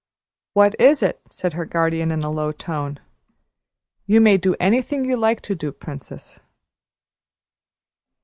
[0.55, 2.99] "What is it?" said her guardian in a low tone.
[4.07, 6.39] "You may do anything you like to do, Princess."